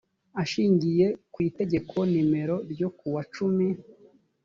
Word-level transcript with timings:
ashingiye 0.43 1.07
ku 1.33 1.37
itegeko 1.49 1.95
nimero 2.11 2.55
ryo 2.71 2.89
kuwa 2.97 3.21
cumi 3.33 3.67